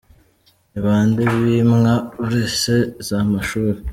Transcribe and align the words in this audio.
–Ni 0.71 0.79
bande 0.83 1.21
bimwa 1.43 1.93
buruse 2.17 2.75
z’amashuri? 3.07 3.79